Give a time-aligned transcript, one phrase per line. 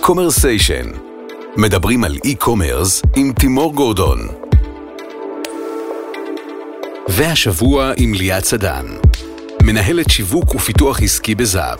[0.00, 0.86] קומרסיישן.
[1.56, 4.18] מדברים על e-commerce עם תימור גורדון.
[7.08, 8.86] והשבוע עם ליאת סדן,
[9.62, 11.78] מנהלת שיווק ופיתוח עסקי בזאפ.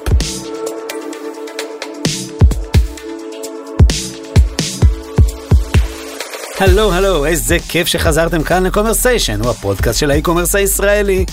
[6.58, 11.24] הלו הלו, איזה כיף שחזרתם כאן לקומרסיישן, הוא הפודקאסט של ה e-commerce הישראלי.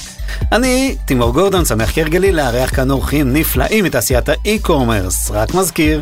[0.52, 5.32] אני, תימור גורדון, שמח כהרגלי לארח כאן אורחים נפלאים מתעשיית ה e-commerce.
[5.32, 6.02] רק מזכיר,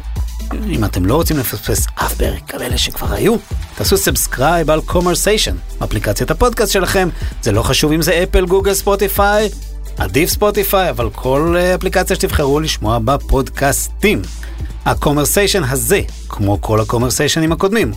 [0.70, 3.36] אם אתם לא רוצים לפספס אף פרק, גם אלה שכבר היו,
[3.76, 7.10] תעשו subscribe על קומרסיישן, אפליקציית הפודקאסט שלכם.
[7.42, 9.50] זה לא חשוב אם זה אפל, גוגל, ספוטיפיי,
[9.98, 14.22] עדיף ספוטיפיי, אבל כל אה, אפליקציה שתבחרו לשמוע בפודקאסטים.
[14.86, 17.92] הקומרסיישן הזה, כמו כל הקומרסיישנים הקודמים,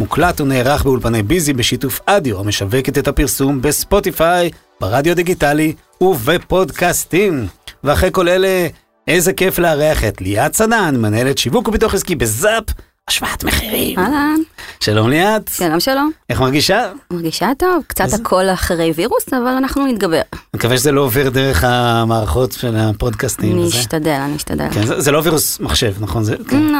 [0.00, 7.46] מוקלט ונערך באולפני ביזי בשיתוף אדיו, המשווקת את הפרסום בספוטיפיי, ברדיו דיגיטלי ובפודקאסטים.
[7.84, 8.66] ואחרי כל אלה,
[9.08, 12.64] איזה כיף לארח את ליאת סדן, מנהלת שיווק ופיתוח עסקי בזאפ,
[13.08, 13.98] השוואת מחירים.
[13.98, 14.36] אהלן,
[14.80, 15.50] שלום ליאת.
[15.56, 16.10] שלום שלום.
[16.30, 16.92] איך מרגישה?
[17.10, 20.16] מרגישה טוב, קצת איזה- הכל אחרי וירוס, אבל אנחנו נתגבר.
[20.32, 23.52] אני מקווה שזה לא עובר דרך המערכות של הפודקאסטים.
[23.58, 23.68] אני.
[23.68, 24.68] אשתדל, אני אשתדל.
[24.74, 26.24] כן, זה, זה לא וירוס מחשב, נכון?
[26.24, 26.62] זה, כן.
[26.62, 26.78] לא.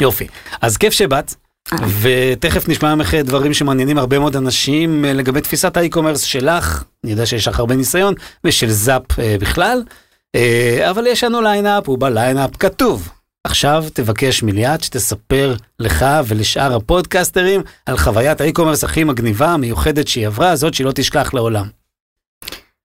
[0.00, 0.26] יופי.
[0.60, 1.34] אז כיף שבאת.
[2.00, 7.26] ותכף נשמע ממך דברים שמעניינים הרבה מאוד אנשים אה, לגבי תפיסת האי-קומרס שלך, אני יודע
[7.26, 8.14] שיש לך הרבה ניסיון,
[8.44, 9.82] ושל זאפ אה, בכלל,
[10.90, 13.08] אבל יש לנו lineup, וב lineup כתוב.
[13.44, 20.26] עכשיו תבקש מליאת שתספר לך ולשאר הפודקסטרים על חוויית ה e-commerce הכי מגניבה, המיוחדת שהיא
[20.26, 21.66] עברה, זאת שהיא לא תשכח לעולם.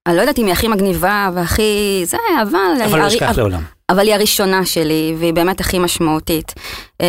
[0.08, 2.02] אני לא יודעת אם היא הכי מגניבה והכי...
[2.06, 2.60] זה, אבל...
[2.86, 3.62] אבל לא הרי- תשכח לעולם.
[3.90, 6.54] אבל היא הראשונה שלי, והיא באמת הכי משמעותית.
[7.02, 7.08] אה,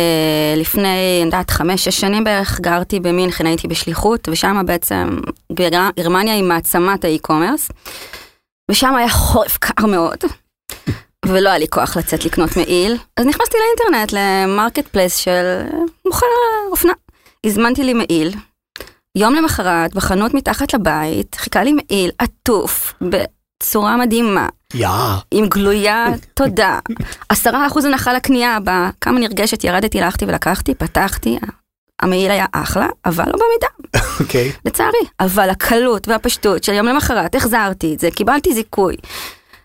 [0.57, 0.87] לפני,
[1.21, 5.19] אני יודעת, חמש, שש שנים בערך, גרתי במינכן, הייתי בשליחות, ושם בעצם,
[5.53, 7.69] גר- גרמניה היא מעצמת ה e-commerce,
[8.71, 10.17] ושם היה חורף קר מאוד,
[11.25, 15.61] ולא היה לי כוח לצאת לקנות מעיל, אז נכנסתי לאינטרנט, ל marketplace של
[16.05, 16.25] מוכר
[16.71, 16.93] אופנה.
[17.45, 18.33] הזמנתי לי מעיל,
[19.17, 24.47] יום למחרת, בחנות מתחת לבית, חיכה לי מעיל עטוף, בצורה מדהימה.
[24.73, 24.87] יא.
[25.31, 26.79] עם גלויה, תודה.
[27.29, 28.89] עשרה אחוז הנחה לקנייה הבאה.
[29.01, 31.39] כמה נרגשת, ירדתי, הלכתי ולקחתי, פתחתי.
[32.01, 34.51] המעיל היה אחלה, אבל לא במידה, אוקיי.
[34.65, 34.97] לצערי.
[35.19, 38.95] אבל הקלות והפשטות של יום למחרת, החזרתי את זה, קיבלתי זיכוי.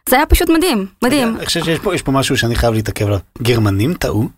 [0.09, 1.37] זה היה פשוט מדהים, מדהים.
[1.37, 3.19] אני חושב שיש פה, פה משהו שאני חייב להתעכב עליו.
[3.43, 4.29] גרמנים טעו?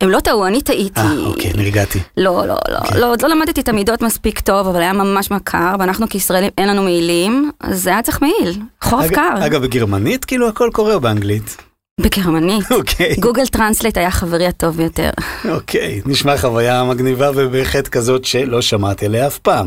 [0.00, 1.00] הם לא טעו, אני טעיתי.
[1.00, 1.98] אה, אוקיי, נרגעתי.
[2.16, 3.00] לא, לא, לא, אוקיי.
[3.00, 6.68] לא, עוד לא למדתי את המידות מספיק טוב, אבל היה ממש קר, ואנחנו כישראלים אין
[6.68, 8.60] לנו מעילים, אז זה היה צריך מעיל.
[8.82, 9.46] חורף אג- קר.
[9.46, 11.56] אגב, בגרמנית כאילו הכל קורה באנגלית?
[11.98, 12.72] בגרמנית.
[12.72, 15.10] אוקיי, Google Translate היה חברי הטוב ביותר.
[15.50, 19.66] אוקיי, נשמע חוויה מגניבה ובהחלט כזאת שלא שמעתי עליה אף פעם.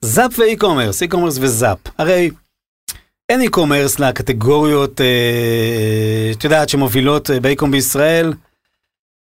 [0.00, 1.78] זאפ ו e-commerce, e-commerce וזאפ.
[1.98, 2.30] הרי
[3.28, 8.32] אין e-commerce לקטגוריות, אה, את יודעת, שמובילות אה, ב e-com בישראל,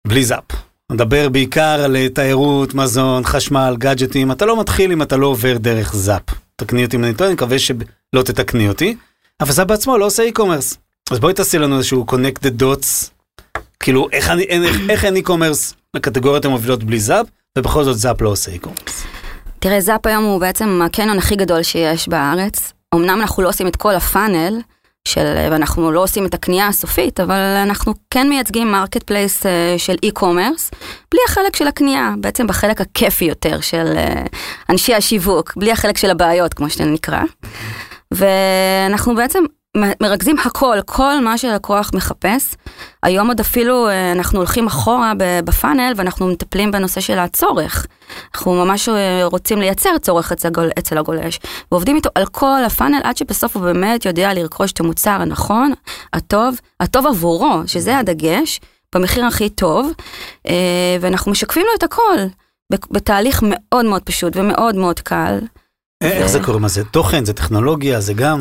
[0.07, 0.45] בלי זאפ.
[0.93, 5.57] נדבר בעיקר על אה, תיירות, מזון, חשמל, גאדג'טים, אתה לא מתחיל אם אתה לא עובר
[5.59, 6.23] דרך זאפ.
[6.57, 8.97] תקני אותי אם אני טועה, אני מקווה שלא תתקני אותי.
[9.41, 10.79] אבל זאפ בעצמו לא עושה e-commerce.
[11.11, 13.11] אז בואי תעשי לנו איזשהו connect the dots,
[13.81, 17.27] כאילו איך אני- איך- איך אין e-commerce לקטגוריות המובילות בלי זאפ,
[17.59, 19.05] ובכל זאת זאפ לא עושה e-commerce.
[19.59, 22.73] תראה, זאפ היום הוא בעצם הקניון הכי גדול שיש בארץ.
[22.95, 24.61] אמנם אנחנו לא עושים את כל ה funnel,
[25.09, 29.43] של, ואנחנו לא עושים את הקנייה הסופית, אבל אנחנו כן מייצגים marketplace
[29.79, 30.71] של e-commerce,
[31.13, 34.23] בלי החלק של הקנייה, בעצם בחלק הכיפי יותר של אה,
[34.71, 37.23] אנשי השיווק, בלי החלק של הבעיות, כמו שזה נקרא.
[38.11, 39.39] ואנחנו בעצם
[39.77, 42.55] מרכזים הכל, כל מה שהלקוח מחפש.
[43.03, 45.13] היום עוד אפילו אה, אנחנו הולכים אחורה
[45.45, 47.87] בפאנל ואנחנו מטפלים בנושא של הצורך.
[48.35, 51.41] אנחנו ממש אה, רוצים לייצר צורך אצל, הגול, אצל הגולש,
[51.73, 55.73] ועובדים איתו על כל הפאנל עד שבסוף הוא באמת יודע לרכוש את המוצר הנכון,
[56.13, 58.61] הטוב, הטוב עבורו, שזה הדגש,
[58.95, 59.91] במחיר הכי טוב,
[60.49, 62.19] אה, ואנחנו משקפים לו את הכל,
[62.91, 65.39] בתהליך מאוד מאוד פשוט ומאוד מאוד קל.
[66.03, 66.59] איך זה קורה?
[66.59, 67.25] מה זה תוכן?
[67.25, 68.01] זה טכנולוגיה?
[68.01, 68.39] זה גם?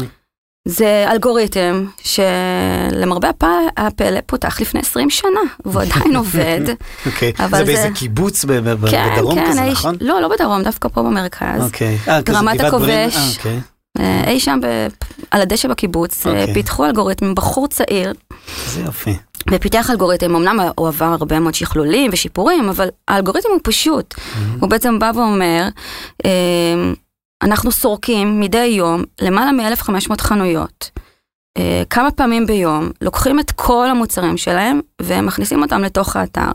[0.69, 3.43] זה אלגוריתם שלמרבה הפ-
[3.77, 5.29] הפלא פותח לפני 20 שנה,
[5.65, 6.61] והוא עדיין עובד.
[7.05, 7.33] אוקיי.
[7.39, 9.95] אבל זה זה- באיזה קיבוץ ב- כן, בדרום כן, כזה, נכון?
[10.01, 11.61] לא, לא בדרום, דווקא פה במרכז.
[11.63, 11.97] אוקיי.
[12.07, 12.59] אה, כזה גבעת?
[12.61, 13.15] הכובש.
[13.15, 13.59] אה, אוקיי.
[13.99, 14.87] אה, אי שם ב-
[15.31, 16.53] על הדשא בקיבוץ, אה, אוקיי.
[16.53, 18.13] פיתחו אלגוריתם, בחור צעיר,
[18.67, 19.15] זה יופי.
[19.51, 24.15] ופיתח אלגוריתם, אמנם הוא עבר הרבה מאוד שכלולים ושיפורים, אבל האלגוריתם הוא פשוט.
[24.59, 25.67] הוא בעצם בא ואומר,
[26.25, 26.29] אה,
[27.41, 30.89] אנחנו סורקים מדי יום למעלה מ-1500 חנויות.
[31.57, 36.51] אה, כמה פעמים ביום, לוקחים את כל המוצרים שלהם ומכניסים אותם לתוך האתר.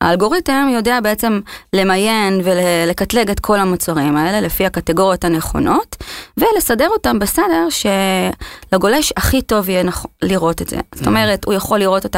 [0.00, 1.40] האלגוריתם יודע בעצם
[1.72, 5.96] למיין ולקטלג את כל המוצרים האלה לפי הקטגוריות הנכונות,
[6.36, 10.06] ולסדר אותם בסדר שלגולש הכי טוב יהיה נכ...
[10.22, 10.76] לראות את זה.
[10.94, 11.08] זאת Mm.
[11.08, 12.16] אומרת, הוא יכול לראות את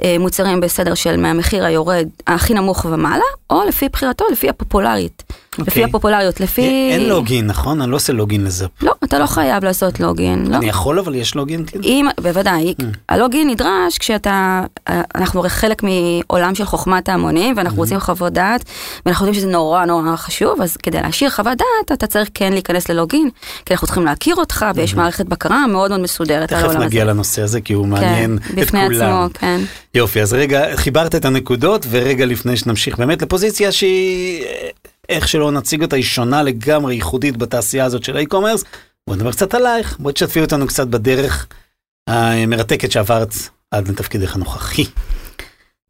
[0.00, 5.22] המוצרים בסדר של מהמחיר היורד הכי נמוך ומעלה, או לפי בחירתו, לפי הפופולרית.
[5.58, 5.84] לפי אוקיי.
[5.84, 6.90] הפופולריות, לפי...
[6.92, 7.80] אין לוגין, נכון?
[7.82, 8.66] אני לא עושה לוגין לזה.
[8.82, 10.56] לא, אתה לא חייב לעשות לוגין, לא.
[10.56, 11.64] אני יכול, אבל יש לוגין?
[11.66, 11.84] כאילו?
[11.84, 12.84] אם, בוודאי, Mm.
[13.08, 14.62] הלוגין נדרש כשאתה,
[15.14, 17.80] אנחנו הרי חלק מעולם של חוכמת ההמונים, ואנחנו Mm-hmm.
[17.80, 18.64] רוצים חוות דעת,
[19.06, 22.88] ואנחנו יודעים שזה נורא נורא חשוב, אז כדי להשאיר חוות דעת, אתה צריך כן להיכנס
[22.88, 23.28] ללוגין,
[23.66, 26.60] כי אנחנו צריכים להכיר אותך, ויש מערכת בקרה מאוד מאוד מסודרת על Mm-hmm.
[26.60, 26.86] תכף העולם הזה.
[26.86, 28.92] נגיע לנושא הזה, כי הוא כן, מעניין את כולם.
[28.92, 29.60] עצמו, כן.
[29.94, 34.68] יופי, אז רגע, חיברת את הנקודות, ורגע לפני שנמשיך באמת לפוזיציה שהיא, אה,
[35.08, 38.64] איך שלא נציג אותה, היא שונה לגמרי, ייחודית בתעשייה הזאת של האי-קומרס.
[39.06, 41.46] בוא נדבר קצת עלייך, בואי תשתפי אותנו קצת בדרך
[42.08, 43.34] המרתקת שעברת
[43.70, 44.84] עד לתפקידך הנוכחי.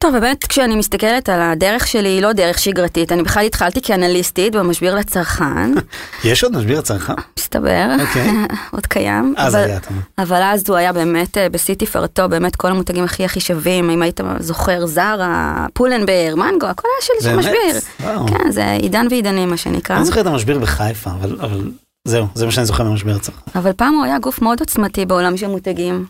[0.02, 4.54] טוב, באמת כשאני מסתכלת על הדרך שלי, היא לא דרך שגרתית, אני בכלל התחלתי כאנליסטית
[4.56, 5.70] במשביר לצרכן,
[6.24, 7.12] יש עוד משביר הצרכן?
[7.38, 8.30] מסתבר, אוקיי.
[8.72, 9.34] עוד קיים.
[9.36, 10.00] אז אבל- היה, אתה אומר.
[10.18, 14.02] אבל אז הוא היה באמת אה, בשיא תפארתו, באמת כל המותגים הכי הכי שווים, אם
[14.02, 17.38] היית זוכר זרה, פולנבר, מנגו, הכל היה של באמת?
[17.38, 17.80] משביר.
[18.00, 18.26] וואו.
[18.28, 19.96] כן, זה עידן ועידנים מה שנקרא.
[19.96, 21.70] אני זוכר את המשביר בחיפה, אבל אבל
[22.04, 23.38] זהו, זה מה שאני זוכר ממשביר הצרכן.
[23.54, 26.06] אבל פעם הוא היה גוף מאוד עוצמתי בעולם של מותגים.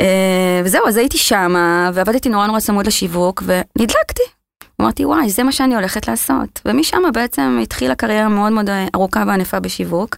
[0.00, 0.06] אה,
[0.64, 4.22] וזהו, אז הייתי שמה, ועבדתי נורא נורא צמוד לשיווק, ונדלקתי.
[4.80, 6.60] אמרתי, וואי, זה מה שאני הולכת לעשות.
[6.64, 10.16] ומשם בעצם התחילה קריירה מאוד מאוד ארוכה וענפה בשיווק.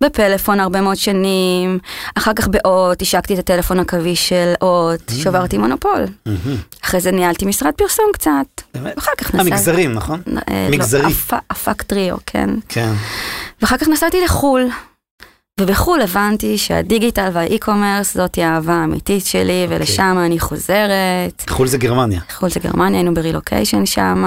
[0.00, 1.78] בפלאפון הרבה מאוד שנים,
[2.14, 6.04] אחר כך באות, השקתי את הטלפון הקווי של אות, שברתי מונופול.
[6.26, 8.30] מהמם, אחרי זה ניהלתי משרד פרסום קצת.
[8.74, 8.92] באמת.
[8.96, 9.50] ואחר כך נסעתי...
[9.50, 10.22] המגזרים, נכון?
[10.50, 11.02] אה, מגזרי.
[11.02, 12.50] לא, הפ- הפק טריו, כן.
[12.68, 12.92] כן.
[13.62, 14.68] ואחר כך נסעתי לחו"ל.
[15.60, 19.76] ובחו"ל הבנתי שהדיגיטל והאי-קומרס זאת האהבה האמיתית שלי, אוקיי.
[19.76, 21.44] ולשם אני חוזרת.
[21.48, 22.20] חו"ל זה גרמניה.
[22.30, 24.24] חו"ל זה גרמניה, היינו ברילוקיישן שם.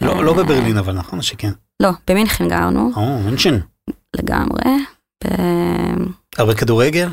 [0.00, 1.50] ו- לא לא בברלין, אבל נכון שכן.
[1.82, 3.58] לא, במינכן גרנו, או, מנשן.
[4.16, 4.64] לגמרי.
[5.24, 6.06] ב-
[6.38, 7.08] הרבה כדורגל?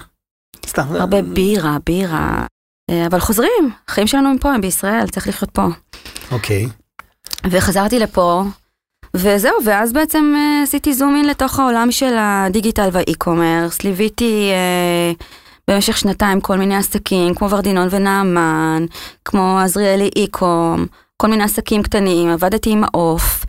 [0.68, 0.96] סתם.
[0.96, 2.46] הרבה בירה, בירה.
[2.90, 5.68] אה, אבל חוזרים, החיים שלנו הם פה, הם בישראל, צריך לחיות פה.
[6.32, 6.68] אוקיי.
[7.50, 8.44] וחזרתי לפה,
[9.14, 15.12] וזהו, ואז בעצם אה, עשיתי זום אין לתוך העולם של הדיגיטל והאי-קומרס, ליוויתי אה,
[15.68, 18.86] במשך שנתיים כל מיני עסקים, כמו ורדינון ונעמן,
[19.26, 20.86] כמו עזריאלי אי-קום,
[21.18, 23.46] כל מיני עסקים קטנים, עבדתי עם העוף,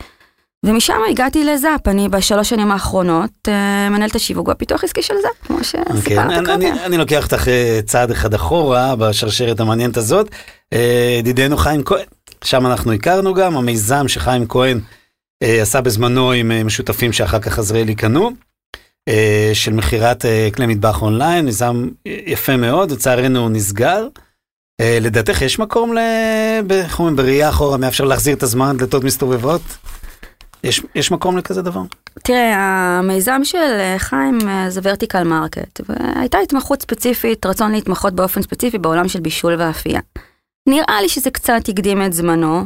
[0.65, 5.57] ומשם הגעתי לזאפ, אני בשלוש שנים האחרונות אה, מנהלת השיווק והפיתוח עסקי של זאפ, כמו
[5.57, 6.49] אוקיי, שסיפרת אני- קודם.
[6.51, 10.29] אני- אני לוקח אותך אה, צעד אחד אחורה בשרשרת המעניינת הזאת.
[11.19, 12.05] ידידנו חיים כהן,
[12.43, 14.79] שם אנחנו הכרנו גם, המיזם שחיים כהן
[15.41, 18.31] עשה בזמנו עם אה, משותפים שאחר כך עזריאלי קנו,
[19.09, 24.07] אה, של מכירת אה, כלי מטבח אונליין, מיזם יפה מאוד, לצערנו הוא נסגר.
[24.81, 25.95] אה, לדעתך יש מקום,
[26.69, 29.61] איך אומרים, בראייה אחורה, אם אפשר להחזיר את הזמן, דלתות מסתובבות?
[30.63, 31.81] יש, יש מקום לכזה דבר?
[32.23, 32.55] תראה,
[32.99, 38.77] המיזם של אה, חיים אה, זה vertical market, והייתה התמחות ספציפית, רצון להתמחות באופן ספציפי
[38.77, 39.99] בעולם של בישול ואפייה.
[40.69, 42.65] נראה לי שזה קצת הקדים את זמנו.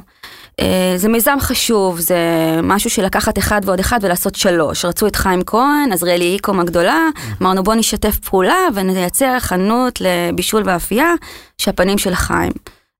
[0.61, 2.17] אה, זה מיזם חשוב, זה
[2.63, 4.85] משהו של לקחת אחד ועוד אחד ולעשות שלוש.
[4.85, 7.07] רצו את חיים כהן, עזריאלי איקום הגדולה,
[7.41, 11.13] אמרנו בוא נשתף פעולה ונייצר חנות לבישול ואפייה
[11.57, 12.51] שהפנים של חיים.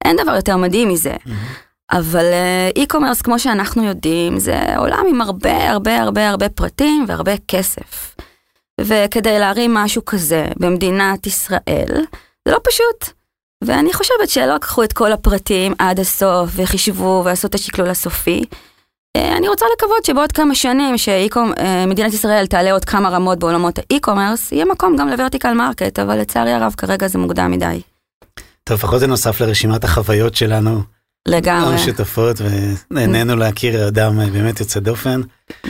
[0.06, 1.14] אין דבר יותר מדהים מזה.
[1.92, 7.34] אבל אה, אי-קומרס, כמו שאנחנו יודעים, זה עולם עם הרבה הרבה הרבה הרבה פרטים והרבה
[7.48, 8.16] כסף.
[8.82, 12.06] וכדי להרים משהו כזה במדינת ישראל,
[12.46, 13.16] זה לא פשוט.
[13.66, 18.44] ואני חושבת שלא לקחו את כל הפרטים עד הסוף וחישבו ועשו את השקלול הסופי.
[19.18, 23.86] אה, אני רוצה לקוות שבעוד כמה שנים שמדינת ישראל תעלה עוד כמה רמות בעולמות ה
[23.86, 27.82] e-commerce, יהיה מקום גם ל vertical market, אבל לצערי הרב כרגע זה מוקדם מדי.
[28.64, 30.80] טוב, לפחות זה נוסף לרשימת החוויות שלנו,
[31.28, 31.74] לגמרי.
[31.74, 32.38] המשותפות,
[32.92, 35.22] ונהנינו להכיר אדם אה, באמת יוצא דופן.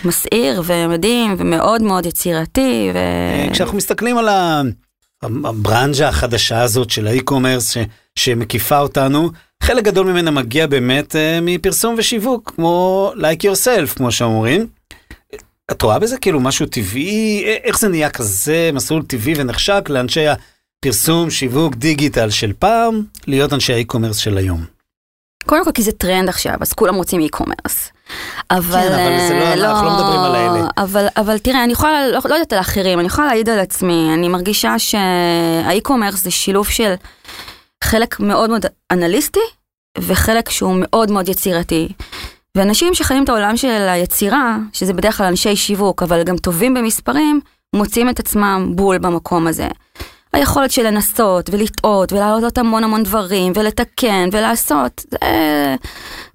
[0.06, 2.98] מסעיר ומדהים ומאוד מאוד יצירתי ו...
[2.98, 4.62] אה, כשאנחנו מסתכלים על ה-
[5.26, 7.78] הברנז'ה החדשה הזאת של ה e-commerce
[8.16, 9.30] שמקיפה אותנו,
[9.64, 14.68] חלק גדול ממנה מגיע באמת אה, מפרסום ושיווק, כמו like yourself, כמו שאומרים.
[15.72, 17.44] את רואה בזה כאילו משהו טבעי?
[17.64, 23.74] איך זה נהיה כזה מסלול טבעי ונחשק לאנשי הפרסום, שיווק, דיגיטל של פעם, להיות אנשי
[23.74, 24.75] ה e-commerce של היום?
[25.46, 27.92] קודם כל כי זה טרנד עכשיו, אז כולם רוצים e-commerce.
[28.52, 30.68] אבל, כן, אבל זה לא- אה, אנחנו לא מדברים על האלה.
[30.78, 34.10] אבל, אבל תראה, אני יכולה, לא, לא יודעת על האחרים, אני יכולה להעיד על עצמי,
[34.14, 36.94] אני מרגישה שה e-commerce זה שילוב של
[37.84, 39.40] חלק מאוד מאוד אנליסטי,
[40.00, 41.88] וחלק שהוא מאוד מאוד יצירתי.
[42.56, 47.42] ואנשים שחיים את העולם של היצירה, שזה בדרך כלל אנשי שיווק, אבל גם טובים במספרים,
[47.76, 49.68] מוצאים את עצמם בול במקום הזה.
[50.34, 55.76] היכולת של לנסות ולטעות ולהעלות המון המון דברים ולתקן ולעשות, זה,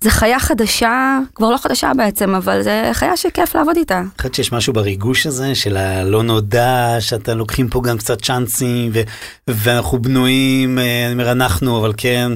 [0.01, 3.99] זה חיה חדשה, כבר לא חדשה בעצם, אבל זה חיה שכיף לעבוד איתה.
[3.99, 8.91] אני חושבת שיש משהו בריגוש הזה של הלא נודע, שאתה לוקחים פה גם קצת צ'אנסים,
[8.95, 9.03] ו-
[9.49, 12.33] ואנחנו בנויים, אה, אני אומר אנחנו, אבל כן,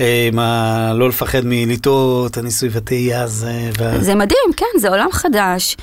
[0.00, 3.70] אה, מה, לא לפחד מלטעות, הניסוי והטעייה הזה.
[3.78, 3.98] וה...
[3.98, 5.76] זה מדהים, כן, זה עולם חדש.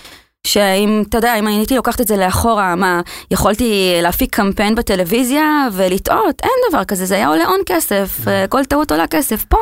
[0.47, 6.41] שאם, אתה יודע, אם הייתי לוקחת את זה לאחורה, מה, יכולתי להפיק קמפיין בטלוויזיה ולטעות?
[6.43, 9.45] אין דבר כזה, זה היה עולה הון כסף, אה, כל טעות עולה כסף.
[9.49, 9.57] פה,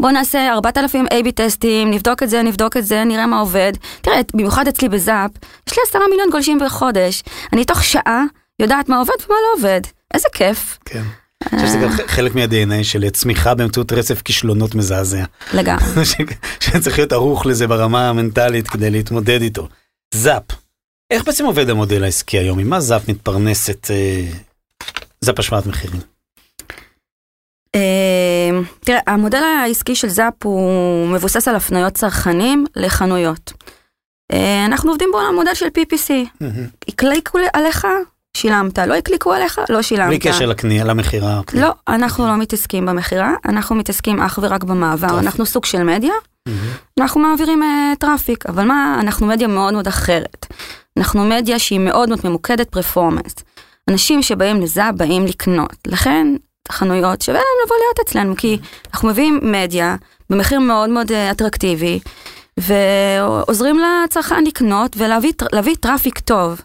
[0.00, 3.72] בוא נעשה 4,000 A-B טסטים, נבדוק את זה, נבדוק את זה, נראה מה עובד.
[4.00, 5.30] תראה, במיוחד אצלי בזאפ,
[5.68, 7.22] יש לי עשרה מיליון גולשים בחודש.
[7.52, 8.24] אני תוך שעה
[8.58, 9.80] יודעת מה עובד ומה לא עובד.
[10.14, 10.78] איזה כיף.
[10.84, 11.02] כן.
[11.52, 15.24] אני חושב שזה גם חלק מה-DNA של צמיחה באמצעות רצף כישלונות מזעזע.
[15.54, 15.84] לגמרי.
[16.60, 19.68] שצריך להיות ערוך לזה ברמה המנטלית כדי להתמודד איתו.
[20.14, 20.42] זאפ,
[21.10, 22.58] איך בעצם עובד המודל העסקי היום?
[22.58, 24.26] עם מה זאפ מתפרנסת, אה,
[25.20, 26.00] זאפ השוואת מחירים?
[27.74, 28.50] אה,
[28.80, 33.52] תראה, המודל העסקי של זאפ הוא מבוסס על הפניות צרכנים לחנויות.
[34.32, 36.12] אה, אנחנו עובדים בו על המודל של PPC.
[36.88, 37.86] הקליקו עליך,
[38.36, 40.08] שילמת, לא הקליקו עליך, לא שילמת.
[40.08, 41.40] בלי קשר לקנייה, למכירה.
[41.54, 46.14] לא, אנחנו לא מתעסקים במכירה, אנחנו מתעסקים אך ורק במעבר, אנחנו סוג של מדיה.
[47.00, 50.46] אנחנו מעבירים uh, traffic, אבל מה, אנחנו מדיה מאוד מאוד אחרת.
[50.96, 53.34] אנחנו מדיה שהיא מאוד מאוד ממוקדת performance.
[53.90, 56.26] אנשים שבאים לזה באים לקנות, לכן
[56.72, 58.58] חנויות שווה להם לבוא להיות אצלנו, כי
[58.92, 59.96] אנחנו מביאים מדיה
[60.30, 62.00] במחיר מאוד מאוד uh, אטרקטיבי,
[62.56, 66.60] ועוזרים לצרכן לקנות ולהביא traffic טוב.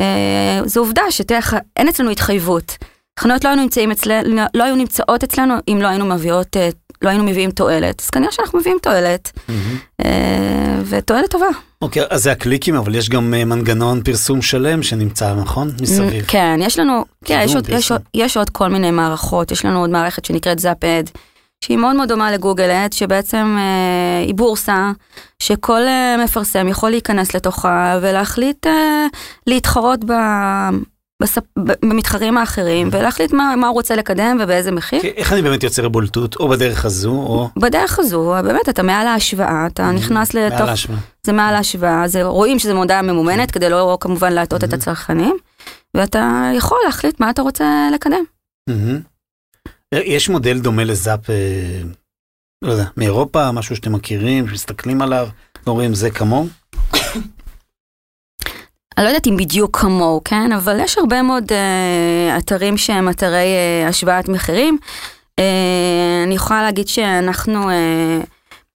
[0.00, 2.76] Uh, זו עובדה שאין אצלנו התחייבות.
[3.20, 6.60] חנויות לא היו, אצלנו, לא היו נמצאות אצלנו אם לא היינו מביאות uh,
[7.02, 9.32] לא היינו מביאים תועלת, אז כנראה שאנחנו מביאים תועלת,
[10.04, 11.46] אה, ותועלת טובה.
[11.82, 15.70] אוקיי, אז זה הקליקים, אבל יש גם אה, מנגנון פרסום שלם שנמצא, נכון?
[15.82, 16.24] מסביב.
[16.28, 19.90] כן, יש לנו, כן, יש עוד, יש, יש עוד כל מיני מערכות, יש לנו עוד
[19.90, 21.10] מערכת שנקראת זאפ-אד,
[21.64, 24.92] שהיא מאוד מאוד דומה לגוגל אד, שבעצם אה, היא בורסה,
[25.38, 29.06] שכל אה, מפרסם יכול להיכנס לתוכה ולהחליט אה,
[29.46, 30.12] להתחרות ב...
[31.22, 31.42] בספ...
[31.56, 35.00] במתחרים האחרים ולהחליט מה, מה הוא רוצה לקדם ובאיזה מחיר.
[35.02, 37.48] איך אני באמת יוצר בולטות או בדרך הזו או...
[37.56, 40.58] בדרך הזו, באמת אתה מעל ההשוואה, אתה נכנס לתוך...
[40.58, 40.98] מעל ההשוואה.
[41.26, 45.36] זה מעל ההשוואה, זה, רואים שזה מודעה ממומנת כדי לא כמובן להטעות את הצרכנים,
[45.96, 48.24] ואתה יכול להחליט מה אתה רוצה לקדם.
[49.94, 51.82] יש מודל דומה לזאפ, אה,
[52.64, 55.28] לא יודע, מאירופה, משהו שאתם מכירים, שמסתכלים עליו,
[55.66, 56.46] אומרים זה כמוהו?
[59.02, 60.52] אני לא יודעת אם בדיוק כמוהו, כן?
[60.52, 64.78] אבל יש הרבה מאוד אה, אתרים שהם אתרי אה, השוואת מחירים.
[65.38, 65.44] אה,
[66.26, 68.20] אני יכולה להגיד שאנחנו אה,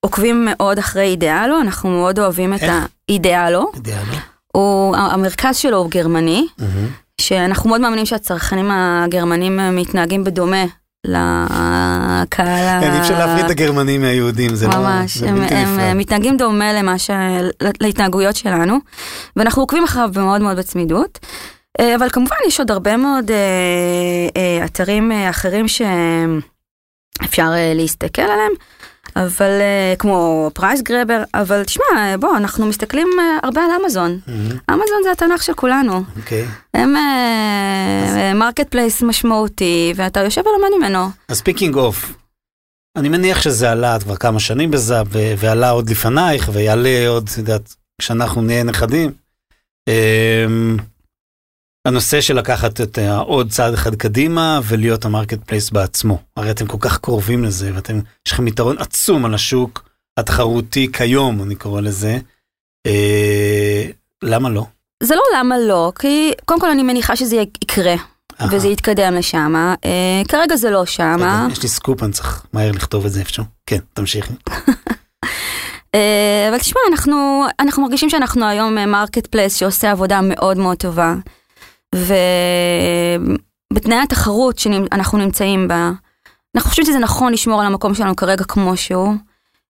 [0.00, 3.70] עוקבים מאוד אחרי אידיאלו, אנחנו מאוד אוהבים את האידיאלו.
[3.74, 4.12] אידיאלו.
[4.52, 6.62] הוא, המרכז שלו הוא גרמני, mm-hmm.
[7.20, 10.64] שאנחנו מאוד מאמינים שהצרכנים הגרמנים מתנהגים בדומה
[11.04, 12.80] לקהל ה...
[12.82, 14.76] אי אפשר להפריד את הגרמנים מהיהודים, זה לא...
[14.76, 16.72] ממש, הם מתנהגים דומה
[17.80, 18.78] להתנהגויות שלנו,
[19.36, 21.18] ואנחנו עוקבים אחריו מאוד מאוד בצמידות.
[21.80, 23.36] אה, אבל כמובן יש עוד הרבה מאוד אה,
[24.36, 28.52] אה, אתרים אחרים שאפשר להסתכל עליהם.
[29.16, 34.18] אבל uh, כמו פרייס גרבר, אבל תשמע, בוא, אנחנו מסתכלים uh, הרבה על אמזון.
[34.26, 34.72] Mm-hmm.
[34.72, 36.02] אמזון זה התנ"ך של כולנו.
[36.16, 36.44] אוקיי.
[36.44, 36.78] Okay.
[36.78, 36.94] הם
[38.38, 41.08] marketplace משמעותי, ואתה יושב ולומד ממנו.
[41.28, 42.12] אז speaking of,
[42.96, 45.02] אני מניח שזה עלה כבר כמה שנים בזה,
[45.38, 49.12] ועלה עוד לפנייך, ויעלה עוד, את יודעת, כשאנחנו נהיה נכדים.
[51.88, 56.18] הנושא של לקחת את עוד צעד אחד קדימה ולהיות ה marketplace בעצמו.
[56.36, 61.42] הרי אתם כל כך קרובים לזה ואתם, יש לכם יתרון עצום על השוק התחרותי כיום,
[61.42, 62.18] אני קורא לזה.
[62.86, 63.84] אה,
[64.22, 64.66] למה לא?
[65.02, 67.94] זה לא למה לא, כי קודם כל אני מניחה שזה יקרה.
[67.94, 68.44] Aha.
[68.50, 69.54] וזה יתקדם לשם,
[69.84, 71.48] אה, כרגע זה לא שם.
[71.52, 73.44] יש לי סקופ, אני צריך מהר לכתוב את זה איפשהו.
[73.66, 74.32] כן, תמשיכי.
[75.94, 80.76] אה, אבל תשמע, אנחנו, אנחנו מרגישים שאנחנו היום market אה, place שעושה עבודה מאוד מאוד
[80.76, 81.14] טובה.
[83.70, 85.90] ובתנאי התחרות שאנחנו נמצאים בה,
[86.56, 89.14] אנחנו חושבים שזה נכון לשמור על המקום שלנו כרגע כמו שהוא.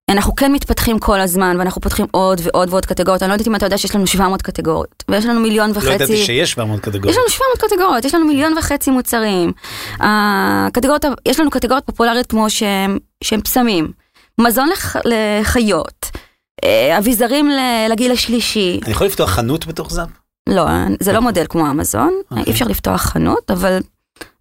[0.09, 3.23] אנחנו כן מתפתחים כל הזמן, ואנחנו פותחים עוד ועוד ועוד קטגוריות.
[3.23, 5.87] אני לא יודעת אם אתה יודע שיש לנו 700 קטגוריות, ויש לנו מיליון וחצי...
[5.87, 7.09] לא ידעתי שיש 700 קטגוריות.
[7.09, 9.51] יש לנו 700 קטגוריות, יש לנו מיליון וחצי מוצרים.
[9.99, 13.91] הקטגוריות, יש לנו קטגוריות פופולריות כמו שהם, שהם פסמים,
[14.37, 16.05] מזון לח, לחיות,
[16.63, 17.49] אה, אביזרים
[17.89, 18.79] לגיל השלישי.
[18.83, 20.09] אני יכול לפתוח חנות בתוך זאפ?
[20.49, 20.65] לא,
[20.99, 22.37] זה לא מודל כמו אמזון, okay.
[22.47, 23.79] אי אפשר לפתוח חנות, אבל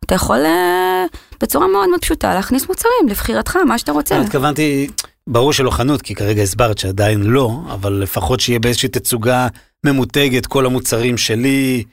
[0.05, 1.05] אתה יכול אה,
[1.41, 4.21] בצורה מאוד מאוד פשוטה להכניס מוצרים לבחירתך, מה שאתה רוצה.
[4.21, 4.89] התכוונתי,
[5.27, 9.49] ברור שלא חנות, כי כרגע הסברת שעדיין לא, אבל לפחות שיהיה באיזושהי תצוגה
[9.87, 11.85] ממותגת כל המוצרים שלי,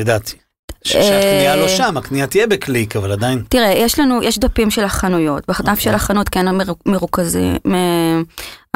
[0.00, 0.36] ידעתי.
[0.84, 3.42] שהקנייה לא אה, שם, הקנייה תהיה בקליק, אבל עדיין.
[3.48, 5.76] תראה, יש לנו, יש דפים של החנויות, אוקיי.
[5.76, 6.46] של החנות כן
[6.86, 7.56] מרוכזים,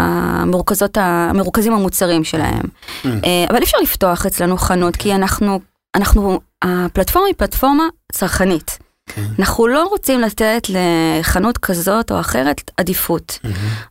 [0.03, 2.63] מ- המרוכזות, ה- מרוכזים המוצרים שלהם.
[2.63, 3.07] Mm.
[3.07, 5.61] אה, אבל אי אפשר לפתוח אצלנו חנות, כי אנחנו,
[5.95, 8.79] אנחנו, הפלטפורמה היא פלטפורמה צרכנית.
[9.07, 9.23] כן.
[9.39, 13.39] אנחנו לא רוצים לתת לחנות כזאת או אחרת עדיפות.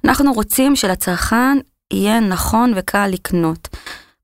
[0.06, 1.58] אנחנו רוצים שלצרכן
[1.94, 3.68] יהיה נכון וקל לקנות.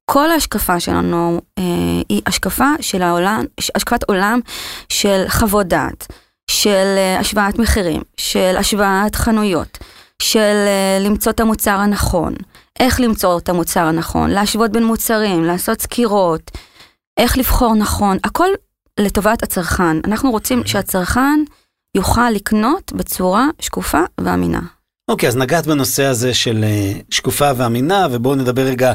[0.05, 1.63] כל ההשקפה שלנו אה,
[2.09, 3.43] היא השקפה של העולם,
[3.75, 4.39] השקפת עולם
[4.89, 6.07] של חוות דעת,
[6.51, 9.77] של אה, השוואת מחירים, של השוואת חנויות,
[10.21, 12.33] של אה, למצוא את המוצר הנכון,
[12.79, 16.51] איך למצוא את המוצר הנכון, להשוות בין מוצרים, לעשות סקירות,
[17.17, 18.49] איך לבחור נכון, הכל
[18.99, 19.97] לטובת הצרכן.
[20.05, 21.39] אנחנו רוצים שהצרכן
[21.97, 24.61] יוכל לקנות בצורה שקופה ואמינה.
[25.11, 28.93] אוקיי, אז נגעת בנושא הזה של אה, שקופה ואמינה, ובואו נדבר רגע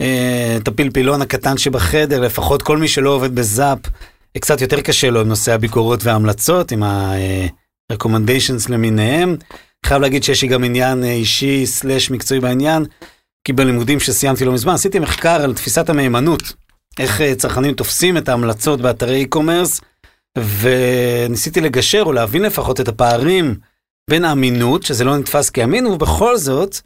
[0.00, 3.78] אה, את הפלפילון הקטן שבחדר, לפחות כל מי שלא עובד בזאפ,
[4.36, 9.36] אה, קצת יותר קשה לו עם נושא הביקורות וההמלצות, עם ה-recommendations למיניהם.
[9.84, 12.84] חייב להגיד שיש לי גם עניין אה, אישי סלאש מקצועי בעניין,
[13.44, 16.42] כי בלימודים שסיימתי לא מזמן, עשיתי מחקר על תפיסת המהימנות,
[16.98, 19.80] איך אה, צרכנים תופסים את ההמלצות באתרי e-commerce,
[20.58, 23.54] וניסיתי לגשר או להבין לפחות את הפערים
[24.10, 26.80] בין האמינות, שזה לא נתפס כאמין, ובכל זאת,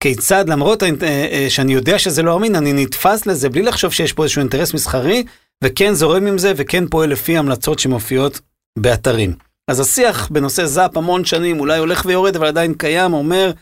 [0.00, 4.22] כיצד למרות אה, שאני יודע שזה לא אמין, אני נתפס לזה בלי לחשוב שיש פה
[4.22, 5.24] איזשהו אינטרס מסחרי,
[5.64, 8.40] וכן זורם עם זה, וכן פועל לפי המלצות שמופיעות
[8.78, 9.34] באתרים.
[9.68, 13.52] אז השיח בנושא זאפ המון שנים, אולי הולך ויורד, אבל עדיין קיים, אומר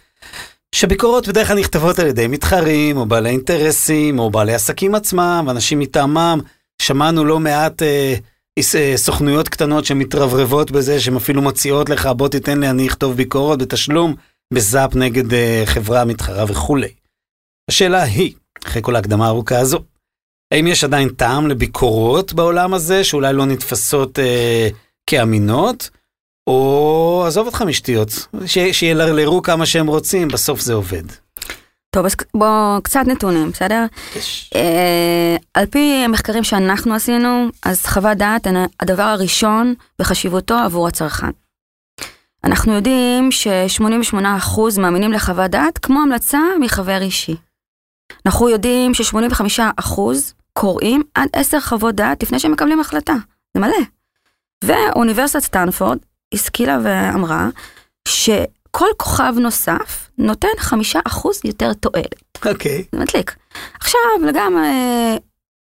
[0.74, 5.78] שביקורות בדרך כלל נכתבות על ידי מתחרים, או בעלי אינטרסים, או בעלי עסקים עצמם, ואנשים
[5.78, 6.40] מטעמם.
[6.82, 8.14] שמענו לא מעט אה,
[8.74, 13.58] אה, סוכנויות קטנות שמתרברבות בזה, שהן אפילו מציעות לך, בוא תיתן לי, אני אכתוב ביקורות
[13.62, 14.14] בתשלום,
[14.54, 16.88] בזאפ נגד אה, חברה מתחרה וכולי.
[17.70, 19.78] השאלה היא, אחרי כל ההקדמה הארוכה הזו,
[20.54, 24.68] האם יש עדיין טעם לביקורות בעולם הזה, שאולי לא נתפסות אה,
[25.06, 25.90] כאמינות,
[26.46, 28.08] או עזוב אותך משטויות,
[28.72, 31.02] שילרלרו כמה שהם רוצים, בסוף זה עובד.
[31.90, 33.84] טוב, אז בואו קצת נתונים, בסדר?
[34.54, 41.30] אה, על פי המחקרים שאנחנו עשינו, אז חוות דעת הן הדבר הראשון בחשיבותו עבור הצרכן.
[42.44, 47.36] אנחנו יודעים ש-88% מאמינים לחוות דעת כמו המלצה מחבר אישי.
[48.26, 50.00] אנחנו יודעים ש-85%
[50.52, 53.14] קוראים עד 10 חוות דעת לפני שהם מקבלים החלטה.
[53.54, 53.76] זה מלא.
[54.62, 55.98] ואוניברסיטת סטנפורד
[56.34, 57.48] השכילה ואמרה
[58.08, 60.74] שכל כוכב נוסף נותן 5%
[61.44, 62.46] יותר תועלת.
[62.46, 62.84] אוקיי.
[62.92, 63.36] זה מדליק.
[63.80, 64.68] עכשיו, לגמרי,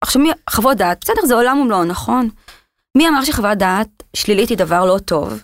[0.00, 2.28] עכשיו מי, חוות דעת, בסדר, זה עולם ומלואו, נכון?
[2.96, 5.42] מי אמר שחוות דעת שלילית היא דבר לא טוב?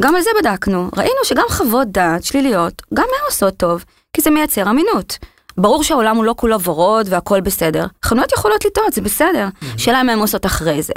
[0.00, 0.88] גם על זה בדקנו.
[0.96, 5.18] ראינו שגם חוות דעת שליליות, גם הן עושות טוב, כי זה מייצר אמינות.
[5.58, 7.86] ברור שהעולם הוא לא כולו ורוד והכל בסדר.
[8.04, 9.48] חנויות יכולות לטעות, זה בסדר.
[9.76, 10.92] שאלה אם הן עושות אחרי זה.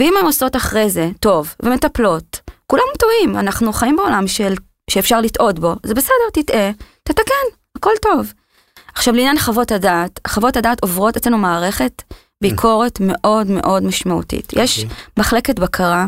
[0.00, 4.54] ואם הן עושות אחרי זה, טוב, ומטפלות, כולם טועים, אנחנו חיים בעולם של,
[4.90, 6.70] שאפשר לטעות בו, זה בסדר, תטעה,
[7.02, 8.32] תתקן, הכל טוב.
[8.94, 12.02] עכשיו לעניין חוות הדעת, חוות הדעת עוברות אצלנו מערכת
[12.42, 14.52] ביקורת מאוד מאוד משמעותית.
[14.56, 14.84] יש
[15.18, 16.06] מחלקת בקרה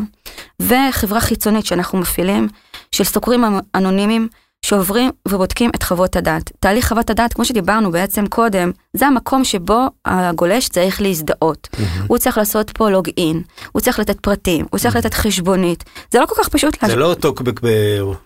[0.60, 2.48] וחברה חיצונית שאנחנו מפעילים,
[2.92, 4.28] של סוקרים אנונימיים
[4.64, 6.52] שעוברים ובודקים את חוות הדעת.
[6.60, 11.68] תהליך חוות הדעת, כמו שדיברנו בעצם קודם, זה המקום שבו הגולש צריך להזדהות.
[12.06, 15.84] הוא צריך לעשות פה לוג אין, הוא צריך לתת פרטים, הוא צריך לתת חשבונית.
[16.10, 17.08] זה לא כל כך פשוט זה להשאיר.
[17.08, 17.60] לא טוקבק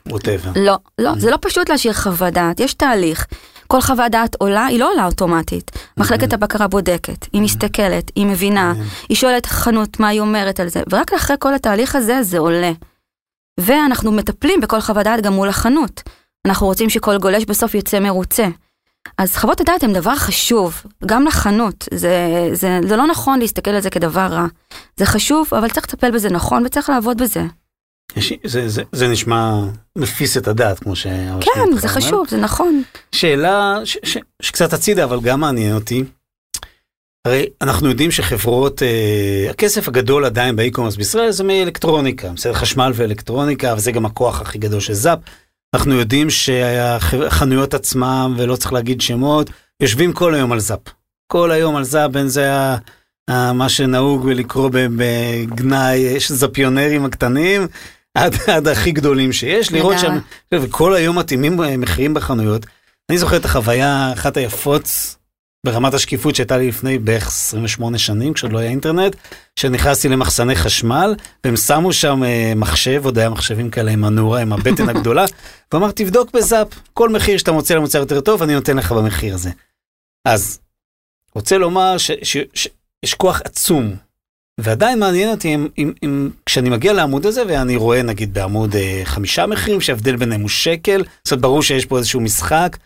[0.07, 0.51] בווטאבר.
[0.57, 3.27] לא, לא, זה לא פשוט להשאיר חוות דעת, יש תהליך.
[3.67, 5.71] כל חוות דעת עולה, היא לא עולה אוטומטית.
[5.97, 8.75] מחלקת הבקרה בודקת, היא מסתכלת, היא מבינה,
[9.09, 12.73] היא שואלת חנות מה היא אומרת על זה, ורק אחרי כל התהליך הזה זה עולה.
[13.61, 16.03] ואנחנו מטפלים בכל חוות דעת גם מול החנות.
[16.47, 18.47] אנחנו רוצים שכל גולש בסוף יצא מרוצה.
[19.19, 21.89] אז חוות הדעת הן דבר חשוב, גם לחנות.
[21.95, 22.17] זה,
[22.53, 24.47] זה, זה לא נכון להסתכל על זה כדבר רע.
[24.97, 27.43] זה חשוב, אבל צריך לטפל בזה נכון וצריך לעבוד בזה.
[28.17, 29.53] יש- זה, זה, זה נשמע
[29.99, 31.89] מפיס את הדעת, כמו שהרב כן, זה אומר.
[31.89, 32.83] חשוב, זה נכון.
[33.13, 36.05] שאלה ש, ש, שקצת הצידה, אבל גם מעניין אותי.
[37.27, 43.75] הרי אנחנו יודעים שחברות, אה, הכסף הגדול עדיין באי-קומרס בישראל זה מאלקטרוניקה, בסדר, חשמל ואלקטרוניקה,
[43.77, 45.19] וזה גם הכוח הכי גדול של זאפ.
[45.75, 49.51] אנחנו יודעים שהחנויות עצמם, ולא צריך להגיד שמות,
[49.81, 50.81] יושבים כל היום על זאפ.
[51.33, 52.53] כל היום על זאפ, בין זה
[53.31, 57.67] ה, מה שנהוג לקרוא בגנאי, יש זאפיונרים הקטנים,
[58.15, 59.99] עד, עד הכי גדולים שיש, לראות.
[59.99, 60.19] שם,
[60.55, 62.67] וכל היום מתאימים מחירים בחנויות.
[63.11, 65.17] אני זוכר את החוויה, אחת היפות
[65.67, 69.17] ברמת השקיפות שהייתה לי לפני בערך 28 שנים, כשעוד לא היה אינטרנט,
[69.57, 74.53] שנכנסתי למחסני חשמל, והם שמו שם אה, מחשב, עוד היה מחשבים כאלה עם הנורה, עם
[74.53, 75.25] הבטן הגדולה,
[75.73, 79.51] ואמר, תבדוק בזאפ, כל מחיר שאתה מוצא למוצר יותר טוב, אני נותן לך במחיר הזה.
[80.25, 80.59] אז,
[81.35, 83.95] רוצה לומר שיש כוח עצום
[84.61, 89.01] ועדיין מעניין אותי אם, אם, אם כשאני מגיע לעמוד הזה ואני רואה נגיד בעמוד אה,
[89.05, 92.77] חמישה מחירים שההבדל ביניהם הוא שקל, זאת אומרת ברור שיש פה איזשהו משחק,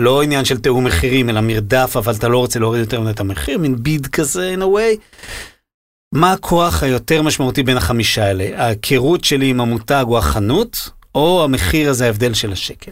[0.00, 3.20] לא עניין של תיאום מחירים אלא מרדף אבל אתה לא רוצה להוריד יותר מדי את
[3.20, 5.00] המחיר, מין ביד כזה in a way.
[6.14, 8.64] מה הכוח היותר משמעותי בין החמישה האלה?
[8.64, 12.90] ההיכרות שלי עם המותג או החנות, או המחיר הזה ההבדל של השקל?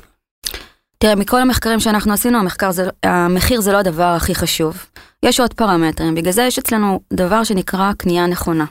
[0.99, 4.85] תראה, מכל המחקרים שאנחנו עשינו, המחקר זה, המחיר זה לא הדבר הכי חשוב.
[5.23, 8.65] יש עוד פרמטרים, בגלל זה יש אצלנו דבר שנקרא קנייה נכונה.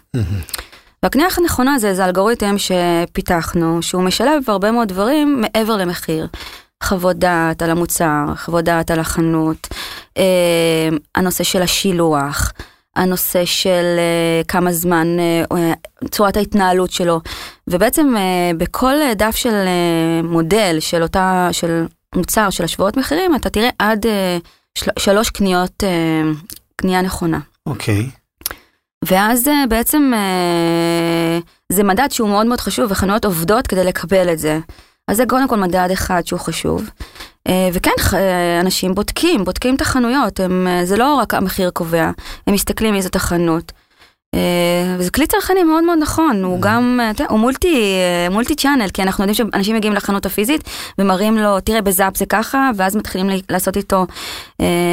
[1.03, 6.27] והקנייה הנכונה זה איזה אלגוריתם שפיתחנו, שהוא משלב הרבה מאוד דברים מעבר למחיר.
[6.83, 9.67] חוות דעת על המוצר, חוות דעת על החנות,
[10.17, 12.51] אה, הנושא של השילוח,
[12.95, 15.73] הנושא של אה, כמה זמן, אה,
[16.11, 17.21] צורת ההתנהלות שלו,
[17.67, 18.13] ובעצם
[18.57, 19.55] בכל דף של
[20.23, 21.85] מודל של אותה, של
[22.15, 24.05] מוצר של השוואות מחירים, אתה תראה עד
[24.75, 25.83] של, שלוש קניות,
[26.75, 27.39] קנייה נכונה.
[27.65, 28.09] אוקיי.
[28.09, 28.53] Okay.
[29.05, 30.11] ואז בעצם
[31.71, 34.59] זה מדד שהוא מאוד מאוד חשוב, וחנויות עובדות כדי לקבל את זה.
[35.07, 36.89] אז זה קודם כל מדד אחד שהוא חשוב.
[37.47, 42.11] אה, וכן, אה, אנשים בודקים, בודקים את החנויות, הם, אה, זה לא רק המחיר קובע,
[42.47, 43.71] הם מסתכלים מי זאת החנות.
[44.97, 47.95] וזה כלי צרכני מאוד מאוד נכון, הוא גם, אתה יודע, הוא מולטי,
[48.31, 50.63] מולטי צ'אנל, כי אנחנו יודעים שאנשים מגיעים לחנות הפיזית
[50.97, 54.05] ומראים לו, תראה בזאפ זה ככה, ואז מתחילים לעשות איתו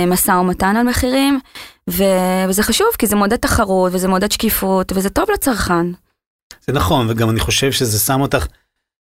[0.06, 1.40] משא ומתן על מחירים,
[1.88, 5.86] וזה חשוב, כי זה מעודד תחרות, וזה מעודד שקיפות, וזה טוב לצרכן.
[6.66, 8.46] זה נכון, וגם אני חושב שזה שם אותך...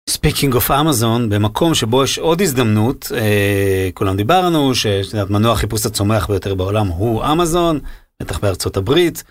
[0.10, 6.56] speaking of אמזון, במקום שבו יש עוד הזדמנות, אה, כולם דיברנו שמנוע החיפוש הצומח ביותר
[6.56, 7.80] בעולם הוא אמזון,
[8.22, 9.24] בטח בארצות הברית,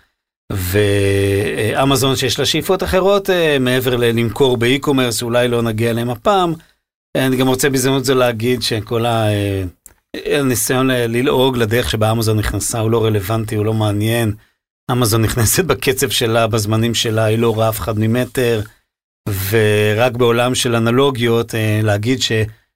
[0.51, 6.53] ואמזון שיש לה שאיפות אחרות אה, מעבר ללמכור ב e-commerce, אולי לא נגיע אליהם הפעם.
[7.17, 9.63] אני גם רוצה בהזדמנות זו להגיד שכל אה,
[10.25, 14.33] הניסיון ללעוג לדרך שבה אמזון נכנסה הוא לא רלוונטי, הוא לא מעניין.
[14.91, 18.61] אמזון נכנסת בקצב שלה, בזמנים שלה, היא לא רואה אף אחד ממטר.
[19.49, 22.31] ורק בעולם של אנלוגיות אה, להגיד ש,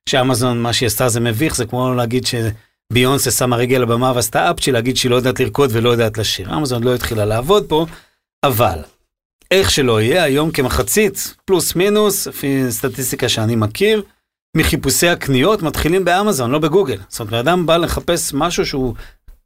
[0.09, 4.51] שאמזון מה שהיא עשתה זה מביך זה כמו להגיד שביונסה שמה רגל על הבמה ועשתה
[4.51, 6.57] אפצ'י להגיד שהיא לא יודעת לרקוד ולא יודעת לשיר.
[6.57, 7.85] אמזון לא התחילה לעבוד פה,
[8.43, 8.79] אבל
[9.51, 14.03] איך שלא יהיה היום כמחצית פלוס מינוס לפי סטטיסטיקה שאני מכיר
[14.57, 16.97] מחיפושי הקניות מתחילים באמזון לא בגוגל.
[17.09, 18.93] זאת אומרת אדם בא לחפש משהו שהוא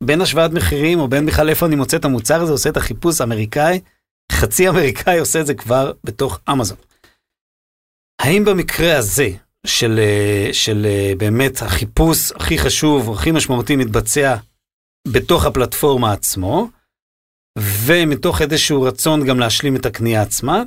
[0.04, 3.22] בין השוואת מחירים או בין בכלל איפה אני מוצא את המוצר הזה עושה את החיפוש
[3.22, 3.80] האמריקאי.
[4.32, 6.78] חצי אמריקאי עושה את זה כבר בתוך אמזון.
[8.22, 9.30] האם במקרה הזה,
[9.68, 14.36] של, אה, של אה, באמת החיפוש הכי חשוב, הכי משמעותי, מתבצע
[15.08, 16.70] בתוך הפלטפורמה עצמו,
[17.60, 20.64] ומתוך איזשהו רצון גם להשלים את הקנייה עצמה,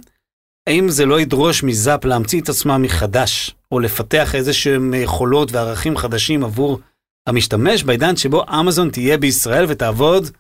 [0.68, 6.44] האם זה לא ידרוש מזאפ להמציא את עצמה מחדש, או לפתח איזשהם יכולות וערכים חדשים
[6.44, 6.80] עבור
[7.28, 10.30] המשתמש, בעידן שבו אמזון תהיה בישראל ותעבוד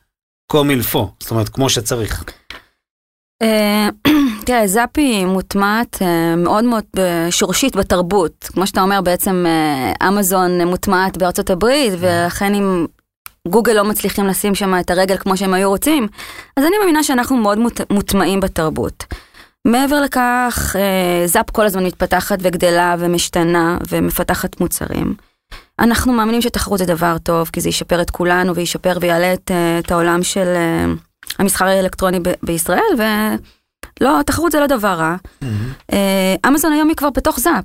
[0.46, 2.24] קומילפו, זאת אומרת, כמו שצריך.
[4.40, 6.84] אה, תראה, זאפי מוטמעת אה, מאוד מאוד
[7.30, 8.48] שורשית בתרבות.
[8.52, 12.86] כמו שאתה אומר, בעצם אה, אמזון מוטמעת בארצות הברית, ולכן אם
[13.48, 16.08] גוגל לא מצליחים לשים שם את הרגל כמו שהם היו רוצים,
[16.56, 17.58] אז אני מאמינה שאנחנו מאוד
[17.90, 19.04] מוטמעים בתרבות.
[19.64, 20.76] מעבר לכך,
[21.26, 25.14] זאפ כל הזמן מתפתחת וגדלה ומשתנה ומפתחת מוצרים.
[25.78, 29.92] אנחנו מאמינים שתחרות זה דבר טוב, כי זה ישפר את כולנו וישפר ויעלה את, את
[29.92, 30.46] העולם של...
[31.38, 32.94] המסחר האלקטרוני ב- בישראל,
[34.00, 35.16] ולא, תחרות זה לא דבר רע.
[35.42, 35.94] Mm-hmm.
[36.48, 37.64] אמזון היום היא כבר בתוך זאפ.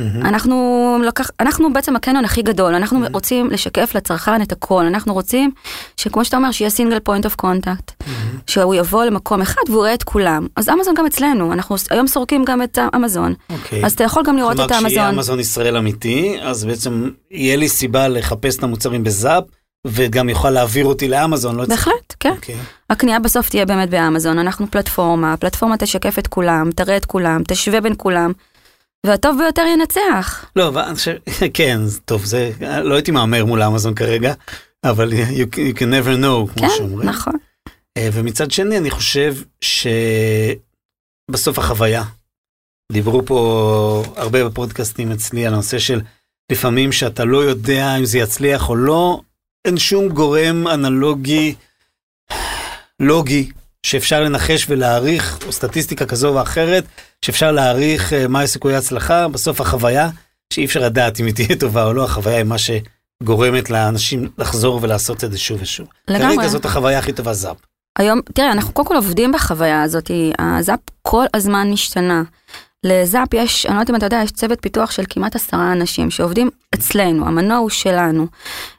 [0.00, 0.28] Mm-hmm.
[0.28, 3.12] אנחנו, לקח, אנחנו בעצם הקניון הכי גדול, אנחנו mm-hmm.
[3.12, 5.50] רוצים לשקף לצרכן את הכל, אנחנו רוצים
[5.96, 8.02] שכמו שאתה אומר, שיהיה single point of contact,
[8.46, 10.46] שהוא יבוא למקום אחד והוא רואה את כולם.
[10.56, 13.52] אז אמזון גם אצלנו, אנחנו היום סורקים גם את אמזון, okay.
[13.52, 13.84] אוקיי.
[13.84, 14.78] אז אתה יכול גם לראות את האמזון.
[14.78, 19.44] כלומר, כשיהיה אמזון ישראל אמיתי, אז בעצם יהיה לי סיבה לחפש את המוצרים בזאפ.
[19.86, 22.30] וגם יוכל להעביר אותי לאמזון, לא בהחלט, כן.
[22.30, 22.36] Okay.
[22.36, 22.56] אוקיי.
[22.90, 27.80] הקנייה בסוף תהיה באמת באמזון, אנחנו פלטפורמה, הפלטפורמה תשקף את כולם, תראה את כולם, תשווה
[27.80, 28.32] בין כולם.
[29.06, 30.44] והטוב ביותר ינצח.
[30.56, 31.16] לא, ואני חושב,
[31.54, 34.34] כן, טוב, זה, לא הייתי מהמר מול אמזון כרגע,
[34.84, 37.02] אבל you, you can never know, כמו כן, שאומרים.
[37.02, 37.34] כן, נכון.
[37.96, 39.34] אה, ומצד שני, אני חושב
[41.30, 42.04] שבסוף החוויה,
[42.92, 46.00] דיברו פה הרבה בפודקאסטים אצלי על הנושא של
[46.52, 49.20] לפעמים שאתה לא יודע אם זה יצליח או לא,
[49.64, 51.54] אין שום גורם אנלוגי,
[53.00, 53.50] לוגי,
[53.82, 56.84] שאפשר לנחש ולהעריך, או סטטיסטיקה כזו או אחרת,
[57.24, 60.10] שאפשר להעריך uh, מה הסיכויי ההצלחה, בסוף החוויה,
[60.52, 64.78] שאי אפשר לדעת אם היא תהיה טובה או לא, החוויה היא מה שגורמת לאנשים לחזור
[64.82, 65.86] ולעשות את זה שוב ושוב.
[66.08, 66.36] לגמרי.
[66.36, 67.56] כרגע זאת החוויה הכי טובה זאפ.
[67.98, 72.22] היום, תראה, אנחנו קודם כל עובדים בחוויה הזאת, הזאפ כל הזמן משתנה.
[72.84, 76.10] לזאפ יש, אני לא יודעת אם אתה יודע, יש צוות פיתוח של כמעט עשרה אנשים
[76.10, 78.26] שעובדים אצלנו, המנוע הוא שלנו.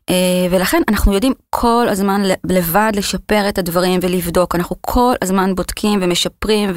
[0.10, 0.15] אה,
[0.52, 4.56] ולכן אנחנו יודעים כל הזמן לבד לשפר את הדברים ולבדוק.
[4.56, 6.72] אנחנו כל הזמן בודקים ומשפרים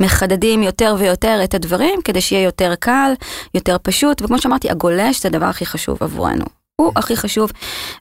[0.00, 3.12] ומחדדים יותר ויותר את הדברים כדי שיהיה יותר קל,
[3.54, 6.44] יותר פשוט, וכמו שאמרתי, הגולש זה הדבר הכי חשוב עבורנו.
[6.76, 7.50] הוא הכי חשוב,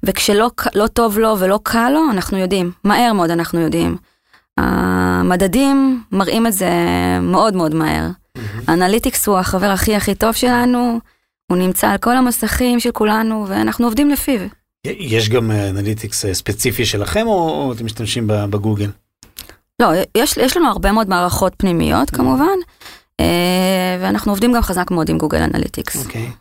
[0.03, 3.97] וכשלא לא טוב לו ולא קל לו, אנחנו יודעים, מהר מאוד אנחנו יודעים.
[4.57, 6.69] המדדים מראים את זה
[7.21, 8.07] מאוד מאוד מהר.
[8.69, 10.99] Analytics הוא החבר הכי הכי טוב שלנו,
[11.51, 14.39] הוא נמצא על כל המסכים של כולנו, ואנחנו עובדים לפיו.
[14.85, 18.89] יש גם analytics ספציפי שלכם, או אתם משתמשים בגוגל?
[19.81, 22.57] לא, יש, יש לנו הרבה מאוד מערכות פנימיות כמובן,
[24.01, 26.05] ואנחנו עובדים גם חזק מאוד עם גוגל Analytics.
[26.05, 26.31] אוקיי.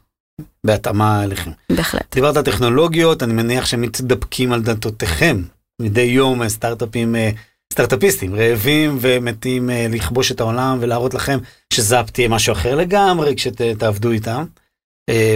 [0.66, 1.50] בהתאמה אליכם.
[1.72, 2.14] בהחלט.
[2.14, 5.42] דיברת על טכנולוגיות, אני מניח שמתדפקים על דלתותיכם.
[5.82, 7.14] מדי יום סטארט-אפים,
[7.74, 11.38] סטארט-אפיסטים רעבים ומתים לכבוש את העולם ולהראות לכם
[11.72, 14.44] שזאפ תהיה משהו אחר לגמרי כשתעבדו איתם.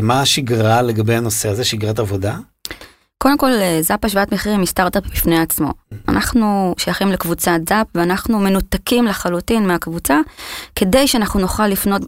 [0.03, 2.37] מה השגרה לגבי הנושא הזה, שגרת עבודה?
[3.19, 5.73] קודם כל, זאפ השוואת מחירים היא סטארט-אפ בפני עצמו.
[6.09, 10.19] אנחנו שייכים לקבוצת זאפ ואנחנו מנותקים לחלוטין מהקבוצה,
[10.75, 12.03] כדי שאנחנו נוכל לפנות,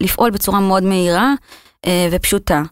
[0.00, 1.34] לפעול בצורה מאוד מהירה
[2.10, 2.62] ופשוטה.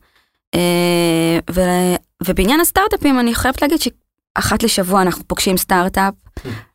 [2.27, 3.81] ובעניין הסטארט-אפים אני חייבת להגיד
[4.39, 6.15] שאחת לשבוע אנחנו פוגשים סטארט-אפ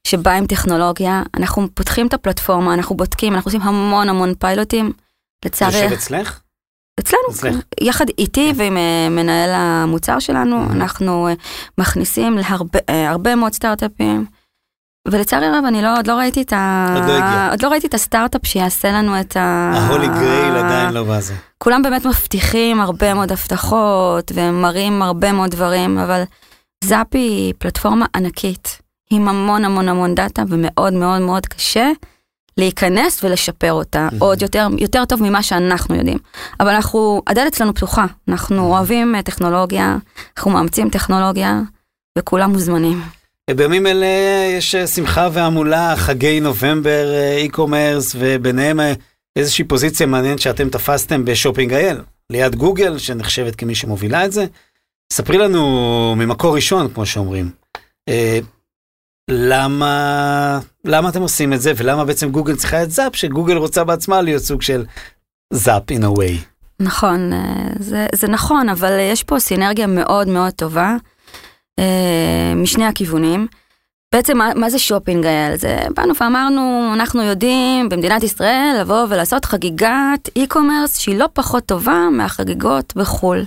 [0.07, 4.91] שבא עם טכנולוגיה, אנחנו פותחים את הפלטפורמה, אנחנו בודקים, אנחנו עושים המון המון פיילוטים.
[5.45, 5.77] לצערי...
[5.77, 6.39] יושב אצלך?
[6.99, 7.55] אצלנו, אצלך.
[7.81, 8.77] יחד איתי ועם
[9.11, 11.27] מנהל המוצר שלנו, אנחנו
[11.77, 12.37] מכניסים
[12.89, 14.25] להרבה מאוד סטארט-אפים.
[15.07, 16.93] ולצערי הרב אני לא, עוד לא ראיתי את ה...
[16.95, 17.47] עוד לא הגיע.
[17.51, 19.71] עוד לא ראיתי את הסטארט-אפ שיעשה לנו את ה...
[19.75, 21.33] ההולי גרייל עדיין לא בזה.
[21.57, 26.23] כולם באמת מבטיחים הרבה מאוד הבטחות ומראים הרבה מאוד דברים, אבל
[26.83, 31.91] זאפ היא פלטפורמה ענקית, עם המון המון המון דאטה ומאוד מאוד מאוד קשה
[32.57, 36.17] להיכנס ולשפר אותה עוד יותר, יותר טוב ממה שאנחנו יודעים.
[36.59, 39.97] אבל אנחנו, הדלת אצלנו פתוחה, אנחנו אוהבים טכנולוגיה,
[40.37, 41.61] אנחנו מאמצים טכנולוגיה
[42.17, 43.01] וכולם מוזמנים.
[43.51, 44.07] בימים אלה
[44.57, 47.05] יש שמחה והמולה, חגי נובמבר,
[47.37, 48.79] e-commerce, וביניהם
[49.35, 51.97] איזושהי פוזיציה מעניינת שאתם תפסתם בשופינג IL,
[52.29, 54.45] ליד גוגל, שנחשבת כמי שמובילה את זה.
[55.13, 57.51] ספרי לנו ממקור ראשון, כמו שאומרים,
[59.29, 64.21] למה, למה אתם עושים את זה, ולמה בעצם גוגל צריכה את זאפ, שגוגל רוצה בעצמה
[64.21, 64.85] להיות סוג של
[65.53, 66.21] זאפ in a.
[66.79, 67.31] נכון,
[67.79, 70.95] זה, זה נכון, אבל יש פה סינרגיה מאוד מאוד טובה.
[72.55, 73.47] משני הכיוונים.
[74.13, 75.55] בעצם מה, מה זה שופינג אייל?
[75.55, 82.09] זה באנו ואמרנו, אנחנו יודעים במדינת ישראל לבוא ולעשות חגיגת e-commerce שהיא לא פחות טובה
[82.11, 83.43] מהחגיגות בחו"ל.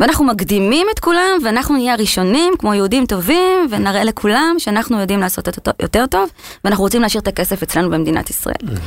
[0.00, 5.48] ואנחנו מקדימים את כולם ואנחנו נהיה הראשונים כמו יהודים טובים ונראה לכולם שאנחנו יודעים לעשות
[5.48, 6.30] את זה יותר טוב
[6.64, 8.78] ואנחנו רוצים להשאיר את הכסף אצלנו במדינת ישראל.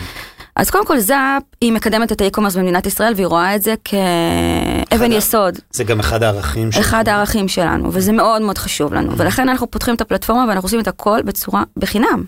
[0.56, 5.12] אז קודם כל זאפ היא מקדמת את האי-קומרס במדינת ישראל והיא רואה את זה כאבן
[5.12, 5.60] יסוד.
[5.72, 6.86] זה גם אחד הערכים שלנו.
[6.86, 10.80] אחד הערכים שלנו וזה מאוד מאוד חשוב לנו ולכן אנחנו פותחים את הפלטפורמה ואנחנו עושים
[10.80, 12.24] את הכל בצורה בחינם.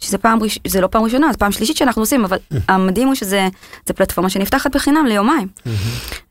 [0.00, 2.36] שזה פעם זה לא פעם ראשונה זה פעם שלישית שאנחנו עושים אבל
[2.68, 3.48] המדהים הוא שזה
[3.94, 5.48] פלטפורמה שנפתחת בחינם ליומיים.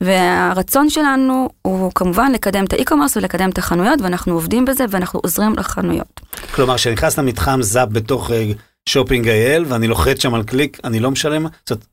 [0.01, 5.53] והרצון שלנו הוא כמובן לקדם את האי-קומרס ולקדם את החנויות ואנחנו עובדים בזה ואנחנו עוזרים
[5.57, 6.19] לחנויות.
[6.55, 8.31] כלומר שנכנס למתחם זאפ בתוך
[8.89, 11.47] שופינג IL ואני לוחץ שם על קליק אני לא משלם.
[11.69, 11.85] זאת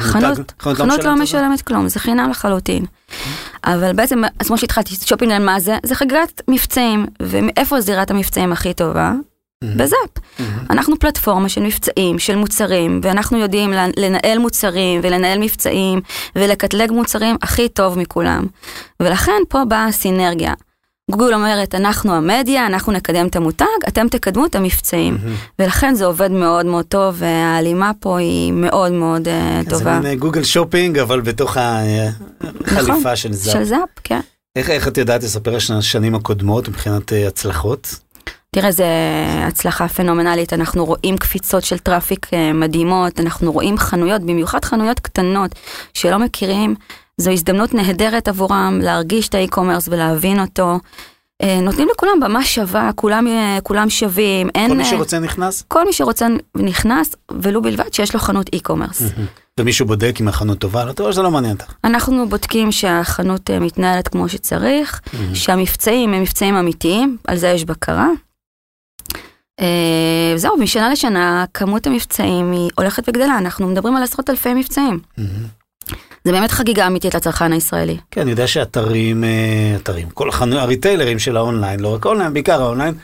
[0.00, 2.84] חנות, חנות לא משלמת כלום, זה חינם לחלוטין.
[3.64, 5.76] אבל בעצם, אז כמו שהתחלתי, שופינג IL מה זה?
[5.82, 9.12] זה חגיגת מבצעים, ואיפה זירת המבצעים הכי טובה?
[9.64, 10.10] בזאפ.
[10.70, 16.00] אנחנו פלטפורמה של מבצעים, של מוצרים, ואנחנו יודעים לנהל מוצרים ולנהל מבצעים
[16.36, 18.46] ולקטלג מוצרים הכי טוב מכולם.
[19.00, 20.54] ולכן פה באה הסינרגיה.
[21.10, 25.18] גוגל אומרת, אנחנו המדיה, אנחנו נקדם את המותג, אתם תקדמו את המבצעים.
[25.58, 29.28] ולכן זה עובד מאוד מאוד טוב, וההלימה פה היא מאוד מאוד
[29.70, 30.00] טובה.
[30.02, 31.56] זה מין Google Shopping, אבל בתוך
[32.66, 33.52] החליפה של זאפ.
[33.52, 34.20] של זאפ, כן.
[34.56, 37.94] איך את יודעת לספר על השנים הקודמות מבחינת הצלחות?
[38.54, 38.84] תראה, זו
[39.46, 45.54] הצלחה פנומנלית, אנחנו רואים קפיצות של traffic מדהימות, אנחנו רואים חנויות, במיוחד חנויות קטנות
[45.94, 46.74] שלא מכירים,
[47.18, 50.78] זו הזדמנות נהדרת עבורם להרגיש את ה e-commerce ולהבין אותו.
[51.62, 53.26] נותנים לכולם במה שווה, כולם,
[53.62, 54.48] כולם שווים.
[54.54, 55.64] אין, כל מי שרוצה נכנס?
[55.68, 59.02] כל מי שרוצה נכנס, ולו בלבד שיש לו חנות e-commerce.
[59.60, 61.72] ומישהו בודק אם החנות טובה, לא טובה, זה לא מעניין אותך.
[61.84, 65.00] אנחנו בודקים שהחנות מתנהלת כמו שצריך,
[65.34, 68.08] שהמבצעים הם מבצעים אמיתיים, על זה יש בקרה.
[70.36, 75.00] זהו, משנה לשנה כמות המבצעים היא הולכת וגדלה, אנחנו מדברים על עשרות אלפי מבצעים.
[76.24, 77.96] זה באמת חגיגה אמיתית לצרכן הישראלי.
[78.10, 79.24] כן, אני יודע שאתרים,
[79.76, 82.94] אתרים, כל הריטיילרים של האונליין, לא רק האונליין, בעיקר האונליין,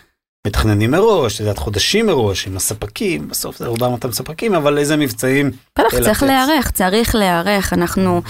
[0.46, 4.96] מתכננים מראש, את יודעת, חודשים מראש, עם הספקים, בסוף זה רובם אותם ספקים, אבל איזה
[4.96, 5.50] מבצעים.
[5.78, 6.00] בטח.
[6.00, 7.72] צריך להיערך, צריך להיערך.
[7.72, 8.22] אנחנו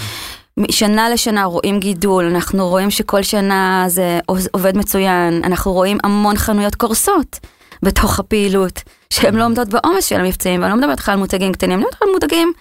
[0.57, 6.75] משנה לשנה רואים גידול, אנחנו רואים שכל שנה זה עובד מצוין, אנחנו רואים המון חנויות
[6.75, 7.39] קורסות
[7.83, 11.73] בתוך הפעילות, שהן לא עומדות בעומס של המבצעים, ואני לא מדברת לך על מותגים קטנים,
[11.73, 12.53] אני מדברת על מותגים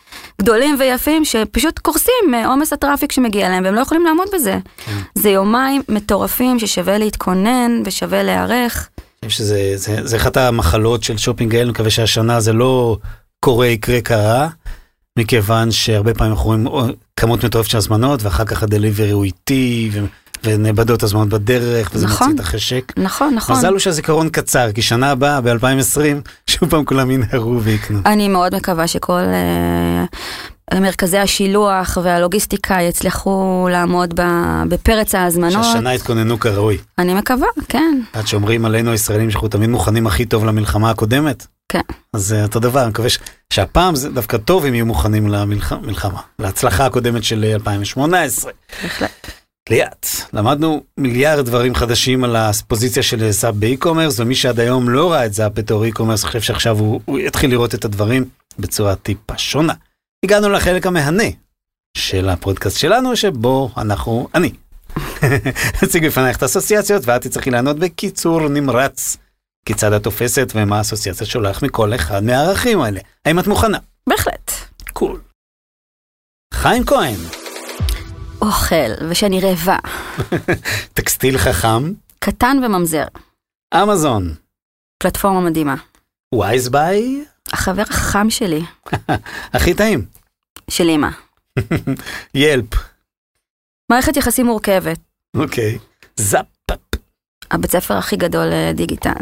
[0.42, 4.58] גדולים ויפים שפשוט קורסים מעומס ה traffic שמגיע להם, והם לא יכולים לעמוד בזה.
[4.86, 4.98] כן.
[5.16, 8.90] זה יומיים מטורפים ששווה להתכונן ושווה להיערך.
[9.24, 12.98] אני חושב שזה זה, זה אחת המחלות של שופינג IL, אני מקווה שהשנה זה לא
[13.40, 14.48] קורה, יקרה, קרה,
[15.20, 16.68] מכיוון שהרבה פעמים אנחנו רואים
[17.16, 20.00] כמות מטורפת של הזמנות, ואחר כך ה delivery הוא איטי, ו...
[20.44, 22.28] ונאבדות הזמנות בדרך, וזה נכון.
[22.28, 22.94] מוציא את החשק.
[22.98, 23.56] נכון, נכון.
[23.56, 26.00] מזל הוא שהזיכרון קצר, כי שנה הבאה, ב-2020,
[26.52, 28.00] שוב פעם כולם ינהרו ויקנו.
[28.06, 29.22] אני מאוד מקווה שכל
[30.74, 34.24] אה, מרכזי השילוח והלוגיסטיקה יצליחו לעמוד ב-
[34.68, 35.64] בפרץ ההזמנות.
[35.64, 36.78] שהשנה יתכוננו כראוי.
[36.98, 38.02] אני מקווה, כן.
[38.14, 41.48] עד שאומרים עלינו הישראלים שאנחנו תמיד מוכנים הכי טוב למלחמה הקודמת.
[41.72, 41.80] כן.
[42.14, 43.20] אז זה אותו דבר, אני מקווה ש-
[43.54, 48.52] שהפעם זה דווקא טוב אם יהיו מוכנים למלחמה, להצלחה הקודמת של 2018.
[48.84, 49.10] בהחלט.
[49.70, 55.12] ליאת, למדנו מיליארד דברים חדשים על הפוזיציה של זאפ ב e-commerce, ומי שעד היום לא
[55.12, 58.26] ראה את זאפ בתור e-commerce, חושב שעכשיו הוא, הוא יתחיל לראות את הדברים
[58.60, 59.74] בצורה טיפה שונה.
[60.26, 61.24] הגענו לחלק המהנה
[61.98, 64.52] של הפודקאסט שלנו, שבו אנחנו, אני,
[65.84, 69.18] אציג בפנייך את האסוציאציות, ואת תצטרכי לענות בקיצור נמרץ.
[69.66, 73.00] כיצד את תופסת ומה האסוציאציה שולח מכל אחד מהערכים האלה.
[73.26, 73.78] האם את מוכנה?
[74.10, 74.52] בהחלט.
[74.94, 75.22] קול.
[76.54, 77.16] חיים כהן,
[78.42, 79.78] אוכל, ושאני רעבה.
[80.94, 83.06] טקסטיל חכם, קטן וממזר.
[83.76, 84.36] אמזון,
[84.98, 85.76] פלטפורמה מדהימה.
[86.36, 88.62] וייז ביי, החבר החכם שלי,
[89.54, 90.06] הכי טעים,
[90.70, 91.10] של אמא.
[92.34, 92.74] ילפ,
[93.92, 95.00] מערכת יחסים מורכבת.
[95.36, 95.78] אוקיי,
[96.16, 96.46] זאפ.
[97.52, 99.22] הבית ספר הכי גדול לדיגיטל.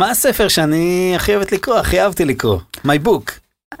[0.00, 2.58] מה הספר שאני הכי אוהבת לקרוא, הכי אהבתי לקרוא?
[2.76, 3.32] My book.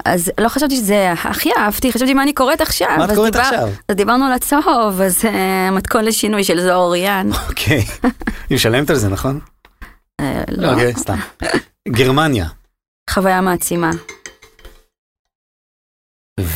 [0.04, 2.88] אז לא חשבתי שזה הכי אהבתי, חשבתי מה אני קוראת עכשיו.
[2.98, 3.68] מה את קוראת דיבר- עכשיו?
[3.88, 7.28] אז דיברנו על הצהוב, אז אה, מתכון לשינוי של זוהר אוריאן.
[7.48, 7.84] אוקיי.
[8.50, 9.40] היא משלמת על זה, נכון?
[10.20, 10.70] אה, לא.
[10.72, 11.16] אוקיי, סתם.
[11.88, 12.46] גרמניה.
[13.10, 13.90] חוויה מעצימה.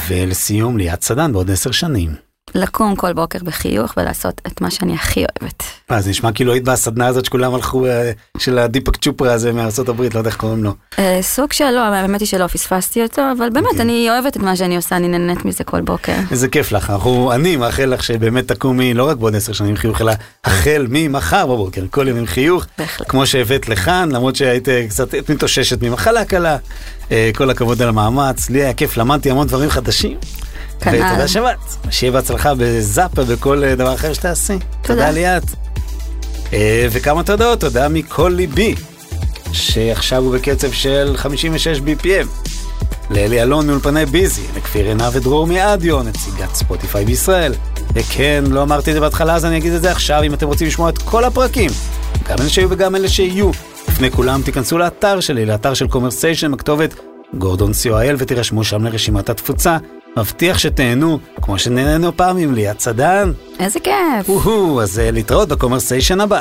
[0.09, 2.30] ולסיום, ליאת סדן בעוד עשר שנים.
[2.55, 5.63] לקום כל בוקר בחיוך ולעשות את מה שאני הכי אוהבת.
[5.91, 9.89] אה, זה נשמע כאילו היית בסדנה הזאת שכולם הלכו, אה, של הדיפק צ'ופרה הזה מארצות
[9.89, 10.75] הברית, לא יודע איך קוראים לו.
[10.99, 13.83] אה, סוג שלא, האמת היא שלא פספסתי אותו, אבל באמת, אוקיי.
[13.83, 16.13] אני אוהבת את מה שאני עושה, אני נהנית מזה כל בוקר.
[16.31, 20.01] איזה כיף לך, אנחנו, אני מאחל לך שבאמת תקומי לא רק בעוד עשר שנים חיוך,
[20.01, 20.13] אלא
[20.45, 23.11] החל ממחר בבוקר, כל יום עם חיוך, בהחלט.
[23.11, 26.57] כמו שהבאת לכאן, למרות שהיית קצת מתאוששת ממחלה קלה.
[27.35, 30.19] כל הכבוד על המאמץ, לי היה כיף, למדתי המון דברים חדשים.
[30.81, 30.95] כנ"ל.
[30.95, 31.59] ותודה שבאת,
[31.90, 34.59] שיהיה בהצלחה בזאפה ובכל אה, דבר אחר שתעשי.
[34.83, 35.43] תודה ליאת.
[36.53, 38.75] אה, וכמה תודות, תודה מכל ליבי,
[39.53, 42.51] שעכשיו הוא בקצב של 56 BPM.
[43.11, 47.55] לאלי אלון מאולפני ביזי, לכפיר עינה ודרור מאדיו, נציגת ספוטיפיי בישראל.
[47.95, 50.66] וכן, לא אמרתי את זה בהתחלה, אז אני אגיד את זה עכשיו, אם אתם רוצים
[50.66, 51.71] לשמוע את כל הפרקים,
[52.29, 53.51] גם אלה שהיו וגם אלה שיהיו.
[53.88, 56.95] לפני כולם תיכנסו לאתר שלי, לאתר של קומרסיישן, בכתובת
[57.35, 59.79] גורדון co.il ותירשמו שם לרשימת התפוצה.
[60.16, 63.33] מבטיח שתהנו, כמו שנהנינו פעם עם ליאת סדן.
[63.61, 64.27] איזה כיף.
[64.83, 66.40] אז אה, להתראות בקומרסיישן הבא.